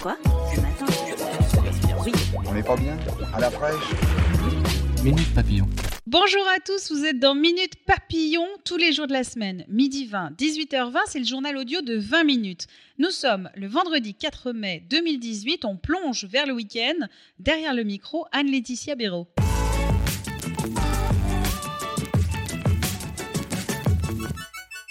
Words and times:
Quoi 0.00 0.16
Ce 0.54 0.60
matin 0.60 0.86
Oui. 2.04 2.12
On 2.46 2.54
n'est 2.54 2.62
pas 2.62 2.76
bien 2.76 2.96
À 3.34 3.40
la 3.40 3.50
fraîche 3.50 3.74
Minute 5.02 5.34
Papillon. 5.34 5.68
Bonjour 6.06 6.42
à 6.56 6.60
tous, 6.60 6.92
vous 6.92 7.04
êtes 7.04 7.18
dans 7.18 7.34
Minute 7.34 7.74
Papillon 7.84 8.46
tous 8.64 8.76
les 8.76 8.92
jours 8.92 9.06
de 9.06 9.12
la 9.12 9.24
semaine. 9.24 9.64
Midi 9.68 10.06
20, 10.06 10.32
18h20, 10.38 10.96
c'est 11.06 11.18
le 11.18 11.24
journal 11.24 11.56
audio 11.56 11.80
de 11.82 11.96
20 11.96 12.24
minutes. 12.24 12.66
Nous 12.98 13.10
sommes 13.10 13.50
le 13.56 13.66
vendredi 13.66 14.14
4 14.14 14.52
mai 14.52 14.84
2018, 14.88 15.64
on 15.64 15.76
plonge 15.76 16.24
vers 16.26 16.46
le 16.46 16.52
week-end. 16.52 17.06
Derrière 17.38 17.74
le 17.74 17.82
micro, 17.82 18.26
Anne-Laetitia 18.32 18.94
Béraud. 18.94 19.26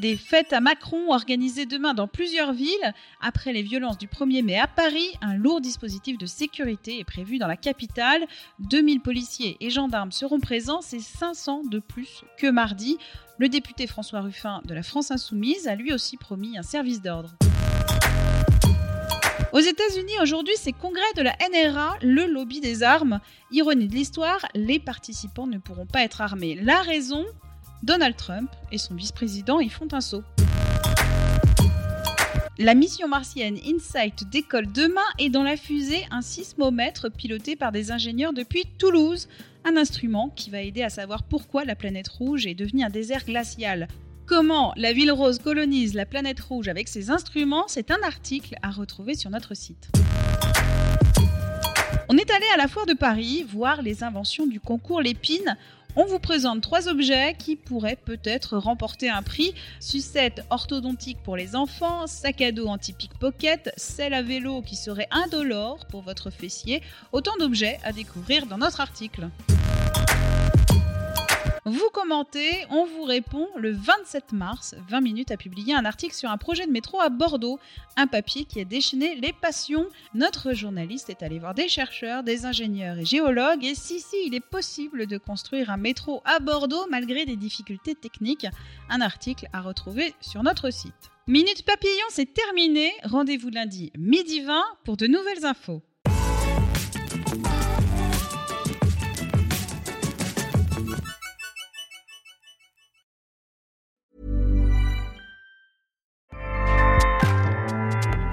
Des 0.00 0.16
fêtes 0.16 0.54
à 0.54 0.60
Macron 0.60 1.12
organisées 1.12 1.66
demain 1.66 1.92
dans 1.92 2.08
plusieurs 2.08 2.54
villes. 2.54 2.94
Après 3.20 3.52
les 3.52 3.60
violences 3.60 3.98
du 3.98 4.06
1er 4.06 4.42
mai 4.42 4.58
à 4.58 4.66
Paris, 4.66 5.10
un 5.20 5.34
lourd 5.34 5.60
dispositif 5.60 6.16
de 6.16 6.24
sécurité 6.24 7.00
est 7.00 7.04
prévu 7.04 7.36
dans 7.36 7.46
la 7.46 7.58
capitale. 7.58 8.26
2000 8.60 9.00
policiers 9.00 9.58
et 9.60 9.68
gendarmes 9.68 10.10
seront 10.10 10.40
présents, 10.40 10.80
c'est 10.80 11.00
500 11.00 11.64
de 11.64 11.80
plus 11.80 12.24
que 12.38 12.46
mardi. 12.46 12.96
Le 13.36 13.50
député 13.50 13.86
François 13.86 14.22
Ruffin 14.22 14.62
de 14.64 14.72
la 14.72 14.82
France 14.82 15.10
Insoumise 15.10 15.68
a 15.68 15.74
lui 15.74 15.92
aussi 15.92 16.16
promis 16.16 16.56
un 16.56 16.62
service 16.62 17.02
d'ordre. 17.02 17.34
Aux 19.52 19.60
États-Unis, 19.60 20.14
aujourd'hui, 20.22 20.54
c'est 20.56 20.72
congrès 20.72 21.12
de 21.14 21.22
la 21.22 21.36
NRA, 21.52 21.98
le 22.00 22.24
lobby 22.24 22.60
des 22.60 22.82
armes. 22.82 23.20
Ironie 23.50 23.88
de 23.88 23.94
l'histoire, 23.94 24.46
les 24.54 24.78
participants 24.78 25.46
ne 25.46 25.58
pourront 25.58 25.86
pas 25.86 26.04
être 26.04 26.22
armés. 26.22 26.54
La 26.54 26.80
raison? 26.80 27.26
Donald 27.82 28.16
Trump 28.16 28.50
et 28.70 28.78
son 28.78 28.94
vice-président 28.94 29.58
y 29.58 29.68
font 29.68 29.88
un 29.92 30.00
saut. 30.00 30.22
La 32.58 32.74
mission 32.74 33.08
martienne 33.08 33.56
InSight 33.56 34.28
décolle 34.30 34.70
demain 34.70 35.00
et 35.18 35.30
dans 35.30 35.42
la 35.42 35.56
fusée 35.56 36.06
un 36.10 36.20
sismomètre 36.20 37.10
piloté 37.10 37.56
par 37.56 37.72
des 37.72 37.90
ingénieurs 37.90 38.34
depuis 38.34 38.64
Toulouse, 38.78 39.28
un 39.64 39.78
instrument 39.78 40.28
qui 40.36 40.50
va 40.50 40.60
aider 40.60 40.82
à 40.82 40.90
savoir 40.90 41.22
pourquoi 41.22 41.64
la 41.64 41.74
planète 41.74 42.08
rouge 42.08 42.46
est 42.46 42.54
devenue 42.54 42.84
un 42.84 42.90
désert 42.90 43.24
glacial. 43.24 43.88
Comment 44.26 44.74
la 44.76 44.92
ville 44.92 45.10
rose 45.10 45.38
colonise 45.38 45.94
la 45.94 46.04
planète 46.04 46.40
rouge 46.40 46.68
avec 46.68 46.86
ses 46.86 47.10
instruments, 47.10 47.64
c'est 47.66 47.90
un 47.90 48.02
article 48.04 48.56
à 48.62 48.70
retrouver 48.70 49.14
sur 49.14 49.30
notre 49.30 49.54
site. 49.54 49.88
On 52.12 52.16
est 52.16 52.30
allé 52.30 52.46
à 52.52 52.56
la 52.56 52.66
foire 52.66 52.86
de 52.86 52.92
Paris 52.92 53.46
voir 53.48 53.82
les 53.82 54.02
inventions 54.02 54.46
du 54.46 54.58
concours 54.58 55.00
Lépine. 55.00 55.56
On 55.96 56.04
vous 56.04 56.20
présente 56.20 56.60
trois 56.60 56.88
objets 56.88 57.34
qui 57.36 57.56
pourraient 57.56 57.96
peut-être 57.96 58.56
remporter 58.56 59.10
un 59.10 59.22
prix. 59.22 59.54
Sucette 59.80 60.44
orthodontique 60.50 61.18
pour 61.24 61.36
les 61.36 61.56
enfants, 61.56 62.06
sac 62.06 62.40
à 62.42 62.52
dos 62.52 62.68
anti-pickpocket, 62.68 63.72
selle 63.76 64.14
à 64.14 64.22
vélo 64.22 64.62
qui 64.62 64.76
serait 64.76 65.08
indolore 65.10 65.86
pour 65.86 66.02
votre 66.02 66.30
fessier. 66.30 66.80
Autant 67.12 67.36
d'objets 67.38 67.80
à 67.82 67.92
découvrir 67.92 68.46
dans 68.46 68.58
notre 68.58 68.80
article. 68.80 69.28
Vous 71.66 71.90
commentez, 71.92 72.64
on 72.70 72.86
vous 72.86 73.02
répond. 73.02 73.46
Le 73.56 73.72
27 73.72 74.32
mars, 74.32 74.74
20 74.88 75.02
minutes 75.02 75.30
a 75.30 75.36
publié 75.36 75.74
un 75.74 75.84
article 75.84 76.14
sur 76.14 76.30
un 76.30 76.38
projet 76.38 76.66
de 76.66 76.72
métro 76.72 77.00
à 77.00 77.10
Bordeaux, 77.10 77.58
un 77.96 78.06
papier 78.06 78.46
qui 78.46 78.60
a 78.60 78.64
déchaîné 78.64 79.16
les 79.16 79.34
passions. 79.34 79.86
Notre 80.14 80.54
journaliste 80.54 81.10
est 81.10 81.22
allé 81.22 81.38
voir 81.38 81.52
des 81.52 81.68
chercheurs, 81.68 82.22
des 82.22 82.46
ingénieurs 82.46 82.96
et 82.96 83.04
géologues, 83.04 83.64
et 83.64 83.74
si, 83.74 84.00
si, 84.00 84.16
il 84.26 84.34
est 84.34 84.40
possible 84.40 85.06
de 85.06 85.18
construire 85.18 85.68
un 85.70 85.76
métro 85.76 86.22
à 86.24 86.38
Bordeaux 86.38 86.86
malgré 86.88 87.26
des 87.26 87.36
difficultés 87.36 87.94
techniques. 87.94 88.46
Un 88.88 89.02
article 89.02 89.46
à 89.52 89.60
retrouver 89.60 90.14
sur 90.22 90.42
notre 90.42 90.70
site. 90.70 91.10
Minute 91.26 91.64
Papillon, 91.66 92.06
c'est 92.08 92.32
terminé. 92.32 92.90
Rendez-vous 93.04 93.50
lundi 93.50 93.92
midi 93.98 94.40
20 94.40 94.64
pour 94.84 94.96
de 94.96 95.06
nouvelles 95.06 95.44
infos. 95.44 95.82